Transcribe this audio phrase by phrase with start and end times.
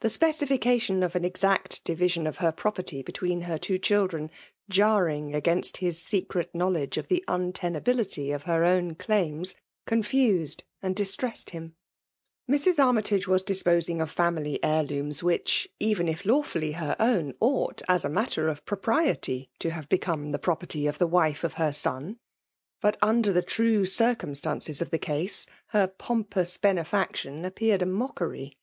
[0.00, 4.28] The speci fication of an exact division of her property between her two children,
[4.68, 9.54] jarring against his secret knowledge of the untenability of her own daims,
[9.86, 11.76] confused and distressed him.
[12.50, 12.82] Mrs.
[12.84, 18.04] Armytage was disposing of family heir^ Ido0ib, which, even if lawfully her own, ought, as
[18.04, 22.18] a matter of pr<qpriety» to have become the property of the wife of her son;
[22.80, 26.58] but, under the lOi 9KIIALE D€m IK AIKIC tone cixettnatanees of ihe ctse, her pompooB
[26.60, 28.54] benefaetioii appeared a mockeiy.